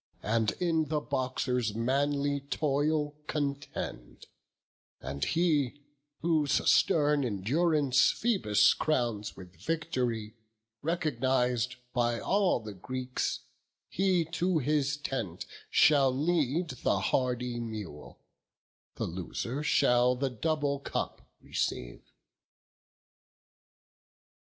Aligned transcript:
And 0.23 0.53
in 0.53 0.85
the 0.87 0.99
boxer's 0.99 1.75
manly 1.75 2.39
toil 2.49 3.11
contend; 3.27 4.25
And 4.99 5.23
he, 5.23 5.79
whose 6.21 6.53
stern 6.67 7.23
endurance 7.23 8.09
Phoebus 8.11 8.73
crowns 8.73 9.35
With 9.37 9.55
vict'ry, 9.59 10.33
recogniz'd 10.81 11.75
by 11.93 12.19
all 12.19 12.59
the 12.59 12.73
Greeks, 12.73 13.41
He 13.89 14.25
to 14.25 14.57
his 14.57 14.97
tent 14.97 15.45
shall 15.69 16.09
lead 16.11 16.69
the 16.81 16.97
hardy 16.99 17.59
mule; 17.59 18.19
The 18.95 19.05
loser 19.05 19.61
shall 19.61 20.15
the 20.15 20.31
double 20.31 20.79
cup 20.79 21.29
receive." 21.39 22.01